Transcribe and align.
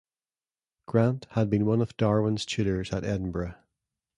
Grant 0.87 1.27
had 1.29 1.47
been 1.51 1.67
one 1.67 1.79
of 1.79 1.95
Darwin's 1.95 2.43
tutors 2.43 2.91
at 2.91 3.03
Edinburgh. 3.03 3.53